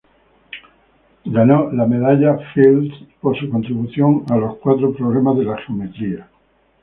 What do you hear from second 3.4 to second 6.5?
contribución a los cuatro problemas de la geometría.